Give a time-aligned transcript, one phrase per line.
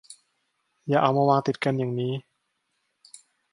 [0.87, 2.13] อย่าเอามาวางติดกันอย่างงี้